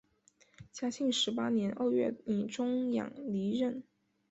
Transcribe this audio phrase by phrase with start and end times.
[0.71, 3.83] 嘉庆十八年二月以终养离任。